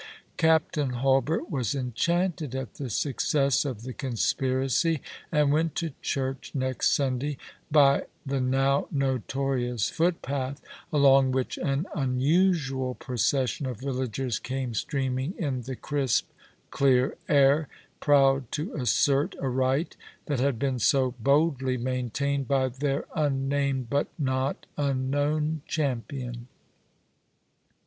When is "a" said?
19.39-19.47